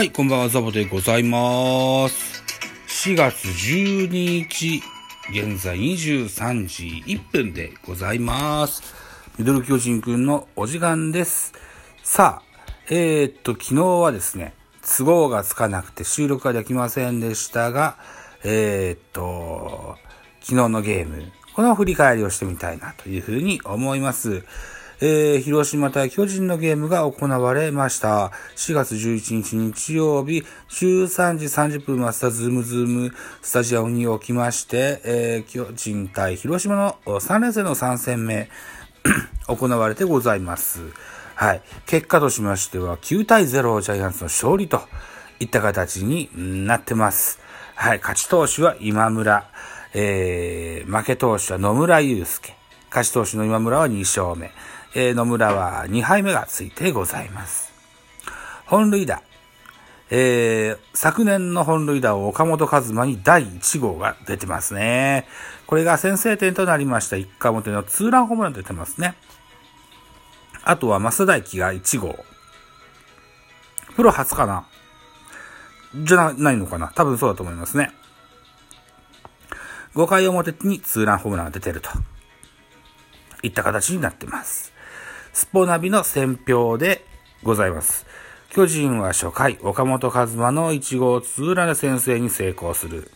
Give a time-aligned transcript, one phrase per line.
[0.00, 2.42] はい、こんばんは、ザボでございます。
[2.88, 4.08] 4月12
[4.48, 4.82] 日、
[5.28, 8.82] 現在23時1分でございます。
[9.36, 11.52] ミドル巨人くんのお時間です。
[12.02, 17.98] さあ、えー、っと、昨日はですね、都合がつかなくて収録ができませんでしたが、
[18.42, 19.98] えー、っと、
[20.40, 24.46] 昨日のゲーム、この振り返りをしてみたいなというふうに思います。
[25.02, 28.32] えー、広島対巨人のゲームが行われました。
[28.56, 38.50] 4月11日日曜日、13時30分マスターズームズームスタジアムにおきまして、えー、巨人対広島の3連戦の3戦目、
[39.48, 40.80] 行われてございます。
[41.34, 41.62] はい。
[41.86, 44.82] 結果としましては、9対0ジャイアンツの勝利と
[45.38, 46.28] いった形に
[46.66, 47.40] なってます。
[47.74, 47.98] はい。
[48.00, 49.50] 勝ち投手は今村。
[49.94, 52.54] えー、負け投手は野村祐介。
[52.90, 54.50] 勝ち投手の今村は2勝目。
[54.94, 57.72] えー、野村は2敗目がついてございます。
[58.66, 59.22] 本塁打。
[60.10, 65.28] えー、昨年の本塁打を岡本和真に第1号が出てますね。
[65.68, 67.16] これが先制点となりました。
[67.16, 69.14] 1回表のツーランホームラン出てますね。
[70.64, 72.24] あとは増田大輝が1号。
[73.94, 74.66] プロ初かな
[75.94, 77.92] じゃないのかな多分そうだと思いますね。
[79.94, 81.90] 5回表にツーランホームランが出てると。
[83.42, 84.69] いった形になってます。
[85.40, 87.02] スポナビの選評で
[87.42, 88.04] ございます。
[88.50, 93.10] 巨人は初回、岡本和真の1号ツーランで先制に成功する。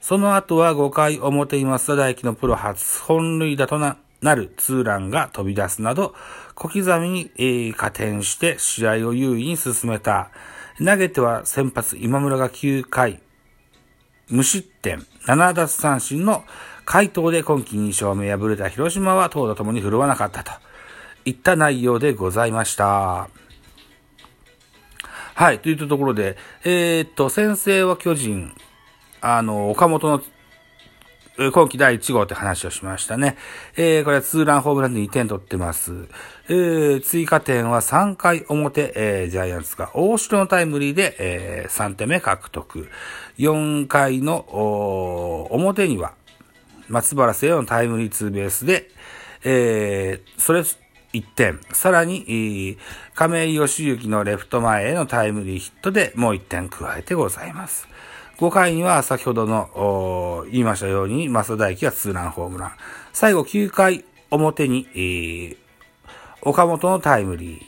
[0.00, 3.96] その後は5回表に増田大輝のプロ初本塁打とな
[4.34, 6.16] るツーランが飛び出すなど、
[6.56, 10.30] 小刻みに、えー、加点して試合を優位に進めた。
[10.84, 13.22] 投げては先発今村が9回、
[14.28, 16.42] 無失点、7奪三振の
[16.84, 20.50] 回答で今季2勝目敗れた広島は投打ともに振るわなかったと
[21.24, 23.28] いった内容でございました。
[25.34, 28.54] はい、といったところで、えー、っと、先制は巨人、
[29.20, 30.22] あの、岡本の
[31.50, 33.36] 今季第1号って話をしましたね。
[33.76, 36.08] えー、これはツーランホームランで2点取ってます。
[36.48, 42.88] えー、追加点は3回表、えー、ジャイアンツが大城のタイムリーで、えー、3点目獲得。
[43.38, 44.40] 4回の
[45.50, 46.12] 表には、
[46.88, 48.90] 松原聖のタイムリーツーベースで、
[49.44, 50.62] えー、それ
[51.12, 51.60] 1点。
[51.72, 52.78] さらに、
[53.14, 57.88] 亀井義行のレフト前へのタイムリーヒットでもう1点加えてございます。
[58.38, 62.72] 5回には先ほどの言いましたように、増田大輝がツーランホームラン。
[63.12, 65.56] 最後9回表に、えー、
[66.42, 67.60] 岡本のタイムリー。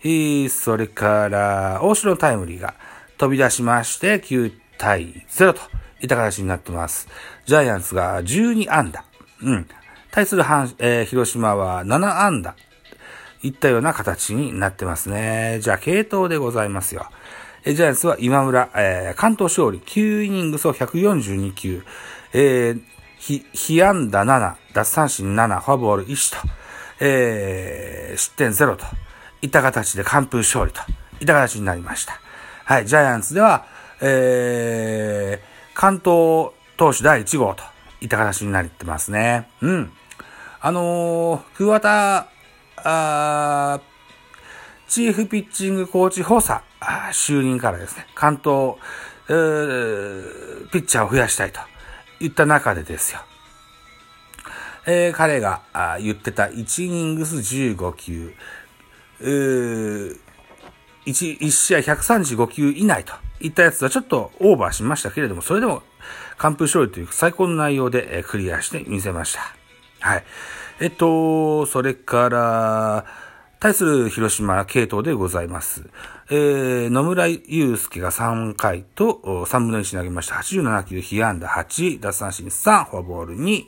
[0.00, 2.74] えー、それから、大城のタイムリーが
[3.18, 5.60] 飛び出しまして、9対0と
[6.00, 7.08] いった形になってます。
[7.46, 9.04] ジャイアンツが12安打。
[9.42, 9.68] うん。
[10.10, 10.42] 対する、
[10.78, 12.54] えー、広島は7安打。
[13.42, 15.58] いったような形になってますね。
[15.62, 17.08] じゃあ、系統でございますよ。
[17.64, 21.82] ジャイアンツは今村、えー、関東勝利、9イニングスを142球、
[22.32, 22.82] えー、
[23.18, 26.48] ひ、被安打7、奪三振7、フォアボール1と、
[27.00, 28.84] えー、失点0と
[29.42, 30.80] いった形で完封勝利と
[31.20, 32.20] いった形になりました。
[32.64, 33.66] はい、ジャイアンツでは、
[34.00, 37.64] えー、関東投手第1号と
[38.00, 39.48] いった形になってますね。
[39.60, 39.92] うん。
[40.60, 42.28] あのー、桑田、
[42.84, 43.80] あ
[44.88, 46.62] チーフピッチングコーチ補佐
[47.12, 48.76] 就任からですね、関東、
[49.28, 51.60] えー、ピッチャーを増やしたいと
[52.20, 53.20] いった中でですよ。
[54.86, 58.34] えー、彼があ言ってた1イニングス15球、
[59.20, 60.18] 1,
[61.04, 65.82] 1試合135球以内といったやつはちょっとオーバーしましたけれども、それでも
[66.38, 69.57] 完封勝利という最高の内容でクリアしてみせました。
[70.00, 70.24] はい。
[70.80, 73.04] えっと、それから、
[73.60, 75.90] 対する広島系統でございます。
[76.30, 80.36] えー、野村祐介が3回と3分の1投げました。
[80.36, 83.64] 87球、被安打8、奪三振3、フォアボール2、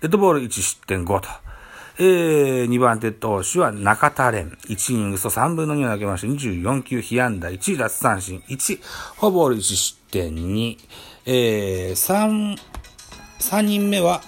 [0.00, 1.28] デッドボール1失点5と。
[1.98, 4.56] えー、2番手投手は中田蓮。
[4.66, 6.26] 1イニングと3分の2を投げました。
[6.26, 8.80] 24球、被安打1、奪三振1、
[9.20, 10.78] フォアボール1失点2。
[11.26, 12.58] えー、3、
[13.38, 14.20] 3人目は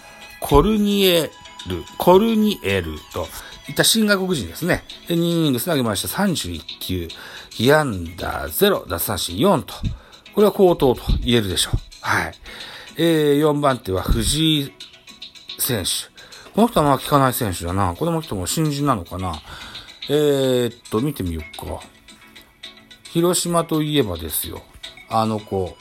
[0.44, 1.30] コルニエ
[1.66, 3.26] ル、コルニエルと、
[3.66, 4.84] いった新外国人ですね。
[5.08, 7.08] で、2イニングス投げました31球、
[7.48, 9.72] 被安打0、奪三振4と。
[10.34, 11.78] これは高騰と言えるでしょう。
[12.02, 12.34] はい。
[12.98, 14.72] えー、4番手は藤井
[15.58, 16.12] 選手。
[16.52, 17.94] この人はまあ聞かない選手だな。
[17.94, 19.40] この人も新人なのかな。
[20.10, 21.80] えー、っと、見てみようか。
[23.04, 24.60] 広島といえばですよ。
[25.08, 25.74] あの子、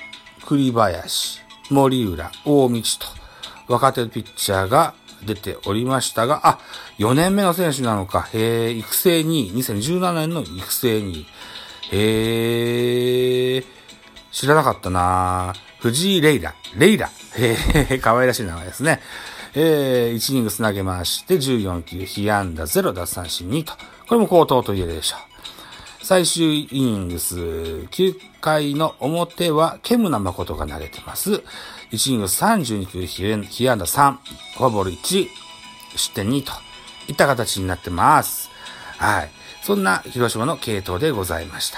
[0.47, 3.22] 栗林、森浦、大道と、
[3.73, 4.93] 若手ピッチャーが
[5.25, 6.59] 出ておりましたが、あ、
[6.99, 11.25] 4年目の選手なのか、へ育成2位、2017年の育成2位。
[11.91, 13.63] へえ、
[14.31, 16.53] 知らなかったな藤井レイラ。
[16.77, 17.09] レイラ。
[17.35, 17.57] へ
[17.89, 19.01] え、 可愛らしい名前ですね。
[19.55, 23.73] えー、1イニングス投げまして、14球、被安打0、奪三振2と。
[24.07, 25.33] これも高騰と言えるでしょう。
[26.05, 31.43] 最終イニングス、9回の表は、ケムナ誠が投げてます。
[31.93, 34.13] 1イニング32球、被安打3、
[34.57, 35.27] フォアボール1、
[35.95, 36.51] 失点2と
[37.07, 38.49] いった形になってます。
[38.97, 39.31] はい。
[39.61, 41.77] そんな広島の系統でございました。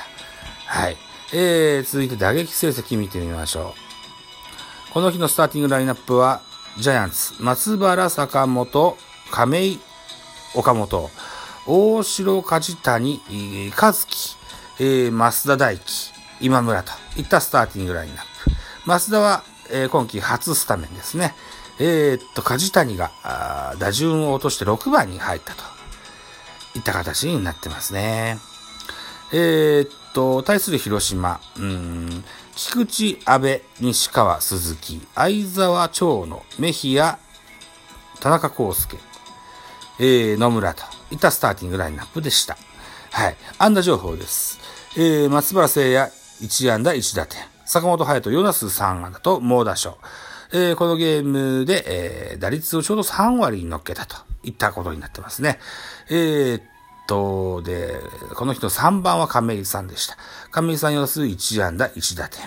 [0.67, 0.95] はい。
[1.33, 3.73] えー、続いて打撃成績見てみましょ
[4.89, 4.93] う。
[4.93, 6.39] この日のスターティングラインナップは、
[6.79, 8.97] ジャイアンツ、松原、坂本、
[9.31, 9.79] 亀井、
[10.55, 11.09] 岡本、
[11.67, 13.19] 大城、梶谷、
[13.75, 14.37] 和樹、
[14.79, 18.51] えー、増田大輝、今村といったスターティングラインナップ。
[18.87, 21.33] 増田は、えー、今季初スタメンですね。
[21.79, 23.11] えー、っと、梶谷が
[23.79, 25.63] 打順を落として6番に入ったと
[26.75, 28.37] いった形になってますね。
[29.33, 32.23] えー、っと、対する広島、うん、
[32.55, 37.19] 菊池、安倍、西川、鈴木、相沢、長野、メヒア、
[38.21, 38.97] 田中康介、
[39.99, 42.57] えー、野村といったスターティングラインナップでした。
[43.11, 43.37] はい。
[43.57, 44.59] 安打情報です。
[44.95, 46.11] えー、松原聖也、
[46.41, 47.54] 1安打1打点。
[47.65, 49.97] 坂本隼人、4打数3安打と猛打賞。
[50.53, 55.59] えー、このゲームで、えー、打率をちょうど3割に乗っけたといったことになってますね。
[56.09, 56.61] えー、っ
[57.07, 57.99] と、で、
[58.35, 60.17] この人3番は亀井さんでした。
[60.51, 62.41] 亀井さん4打数1安打1打点。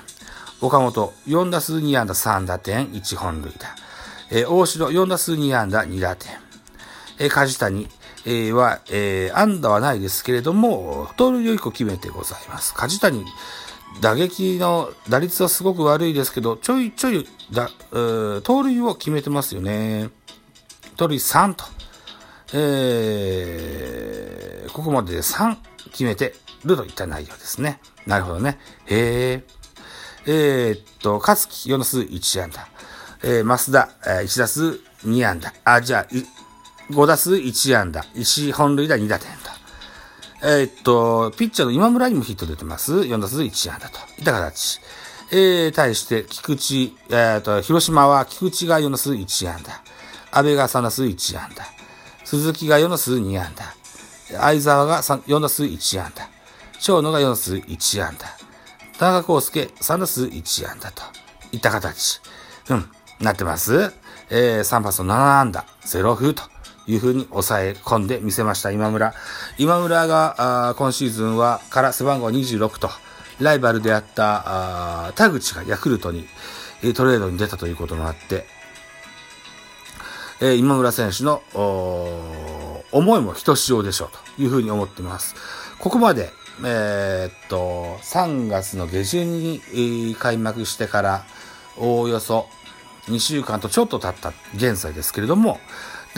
[0.60, 3.68] 岡本4打数2安打3打点1本塁打。
[4.30, 6.32] えー、大城4打数2安打2打点。
[7.18, 7.88] えー、梶谷、
[8.24, 12.74] えー、は、えー、安打はないですけれども、盗塁を1個決めてございます。
[12.74, 13.24] 梶谷、
[14.00, 20.10] 打撃の打率はすごく悪いですけど、ちょいちょいだ、盗塁を決めてますよね。
[20.96, 21.64] 盗塁3と。
[22.54, 25.56] えー、ここまでで3
[25.90, 27.80] 決めてるといった内容ですね。
[28.06, 28.58] なるほどね。
[28.86, 29.44] へえ。
[30.26, 32.68] えー、っと、勝木4打数1安打。
[33.22, 35.52] えー、増田、えー、1打数2安打。
[35.64, 38.02] あ、じゃあ、5打数1安打。
[38.14, 39.28] 1本塁打2打点。
[40.40, 42.92] えー、っと、ピッチャーの今村にもヒット出てます。
[42.94, 43.98] 4打数1安打と。
[44.18, 44.80] いった形。
[45.32, 49.82] えー、対して、菊池、えー、っと、広島は菊池が4打数1安打。
[50.30, 51.64] 安倍が3打数1安打。
[52.24, 53.64] 鈴木が4打数2安打。
[54.40, 56.28] 相沢が4打数1安打。
[56.80, 58.26] 長野が4打数1安打。
[58.98, 61.02] 田中康介3打数1安打と
[61.52, 62.20] いった形。
[62.70, 62.90] うん、
[63.20, 63.92] なってます。
[64.30, 66.42] えー、3発の7安打、0風と
[66.88, 69.14] いう風に抑え込んでみせました、今村。
[69.58, 72.90] 今村が、今シーズンは、から背番号26と、
[73.40, 76.26] ライバルであったあ田口がヤクルトに、
[76.94, 78.46] トレードに出たということもあって、
[80.40, 81.42] えー、今村選手の
[82.92, 85.34] 思いもひとしおでしょうというふうに思っています。
[85.78, 86.30] ここまで、
[86.64, 91.24] えー、っと、3月の下旬に、えー、開幕してから、
[91.76, 92.48] おおよそ
[93.08, 95.60] 2週間とちょっと経った現在ですけれども、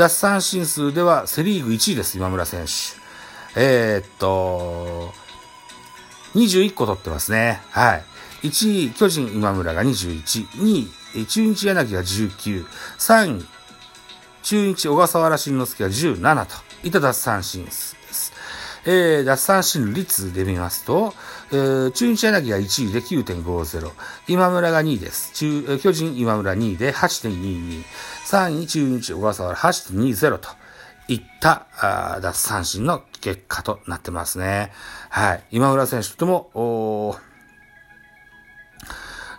[0.01, 2.73] 奪三振数ではセリーグ1位です、今村選手。
[3.55, 5.13] えー、っと、
[6.35, 7.61] 21個取ってますね。
[7.69, 8.05] はい。
[8.45, 12.65] 1位、巨人今村が21、2位、中日柳が19、
[12.99, 13.47] 3位、
[14.43, 18.33] 中日小笠原慎之介が17といた奪三振数です。
[18.87, 21.13] えー、奪三振率で見ますと、
[21.53, 23.91] えー、中日柳が1位で9.50、
[24.29, 25.33] 今村が2位です。
[25.35, 27.85] 中巨人今村2位で8.22、
[28.31, 30.49] 3位中日小笠原8.20と
[31.09, 34.71] いったあ奪三振の結果となってますね。
[35.09, 35.43] はい。
[35.51, 37.17] 今村選手とても、お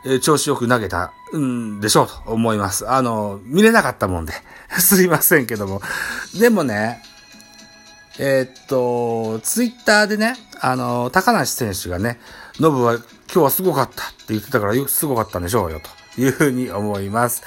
[0.05, 2.89] え、調子よく投げたんでしょうと思います。
[2.89, 4.33] あの、見れなかったもんで。
[4.77, 5.81] すいませんけども。
[6.37, 7.01] でもね、
[8.19, 12.19] えー、っと、ツイッターでね、あの、高梨選手がね、
[12.59, 13.03] ノブは今
[13.35, 17.43] 日はすごかったって言ってたから、すごかったんでしょうよ、というふうに思います。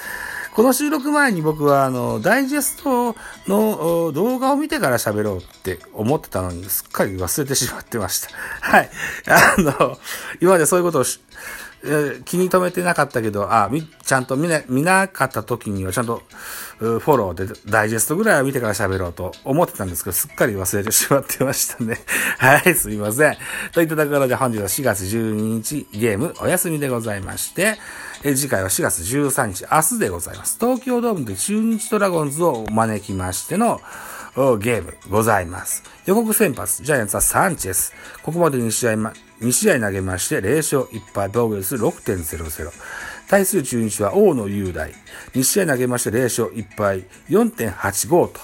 [0.54, 3.16] この収録前に僕は、あの、ダイジェスト
[3.49, 8.28] の動画を見てから喋ろうって思ってたのに、すっかり忘れてしまってました。
[8.61, 8.90] はい。
[9.26, 9.99] あの、
[10.40, 11.04] 今までそういうことを
[11.86, 16.22] え気に留めてなかったけど、あ、み、ちゃんと見な、見なかった時にはちゃんと、
[16.78, 22.00] フォローでダイジェストぐらいは見てから喋ろうと思ってたんですけど、すっかり忘れてしまってましたね。
[22.38, 23.36] はい、すいません。
[23.72, 27.78] といったところで本日は4月12日ゲームお休みでございまして、
[28.22, 30.56] え次回は4月13日、明日でございます。
[30.58, 33.80] 東京ドームで中日ドラゴンズを招きましての、
[34.58, 35.84] ゲームございます。
[36.06, 37.92] 予告先発、ジャイアンツはサンチェス。
[38.22, 38.96] ここまで2試合、
[39.40, 42.70] 2試合投げまして、0勝1敗、防御率6.00。
[43.28, 44.92] 対する中日は大野雄大。
[45.34, 48.40] 2試合投げまして、0勝1敗、4.85と。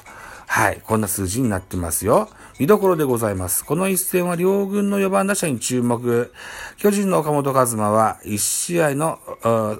[0.47, 2.29] はい、こんな数字になってますよ。
[2.59, 3.65] 見どころでございます。
[3.65, 6.33] この一戦は両軍の4番打者に注目。
[6.77, 9.21] 巨人の岡本和真は1試合の、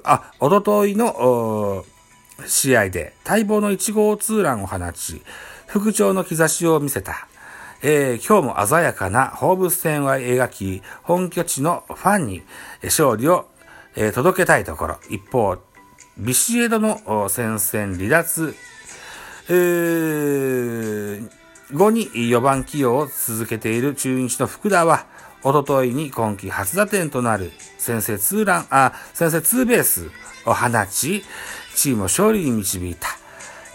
[0.05, 1.83] あ、おとといの
[2.47, 5.21] 試合で待望の1号ツーランを放ち、
[5.67, 7.27] 復調の兆しを見せた。
[7.83, 12.43] えー、今日も鮮やかな放物線を描き、本拠地のファンに
[12.83, 13.47] 勝利を、
[13.95, 14.97] えー、届けたいところ。
[15.09, 15.57] 一方、
[16.17, 18.55] ビシエドの戦線離脱、
[19.49, 21.29] えー、
[21.73, 25.07] 後に4番起用を続けている中日の福田は、
[25.43, 30.11] おとといに今季初打点となる先制ツーラン、あ、先制ツーベース
[30.45, 31.23] を放ち、
[31.73, 33.20] チームを勝利に導いた。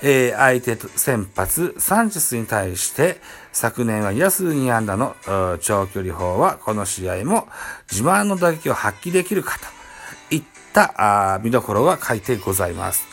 [0.08, 3.20] えー、相手先発サンチェスに対して
[3.52, 5.16] 昨年は2打数2安打の
[5.60, 7.48] 長距離砲はこの試合も
[7.90, 9.58] 自慢の打撃を発揮できるか
[10.30, 13.04] といった見どころが書いてございます。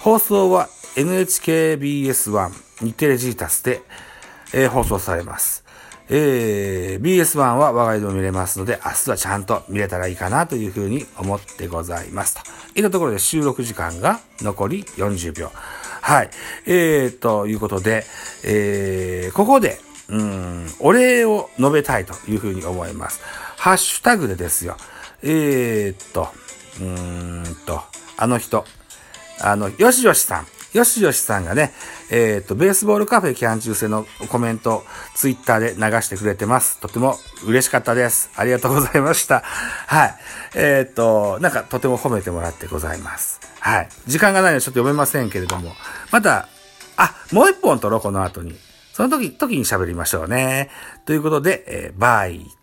[0.00, 3.82] 放送は NHKBS1 日テレジータスで、
[4.54, 5.66] えー、放送されます。
[6.08, 12.40] えー、BS1 は我が家でも見れますので、明日はちゃんと見れたらいいかなというふうに思ってございますと。
[12.74, 15.50] いったところで収録時間が残り40秒。
[16.08, 16.30] はい。
[16.64, 18.02] えー、ということで、
[18.42, 23.20] えー、ここで、うん、お礼を述べたいというふうに思います。
[23.58, 24.78] ハッシュタグでですよ。
[25.22, 26.28] えー、っと、
[26.80, 27.82] うーんと、
[28.16, 28.64] あの人、
[29.42, 30.46] あの、よしよしさん。
[30.74, 31.72] よしよしさんがね、
[32.10, 34.84] えっ、と、ベースボールカフェキャン中制のコメント、
[35.14, 36.78] ツイッターで流してくれてます。
[36.78, 38.30] とても嬉しかったです。
[38.36, 39.40] ありがとうございました。
[39.40, 40.14] はい。
[40.54, 43.40] えっ、と、なんかとても褒めてもらってございます。
[43.60, 43.88] はい。
[44.06, 45.72] 時間がないのでちょっと読めませんけれども、
[46.12, 46.48] また、
[46.96, 48.54] あ、もう一本撮ろう、この後に。
[48.92, 50.70] その時、時に喋りましょうね。
[51.06, 52.57] ということで、えー、バイ。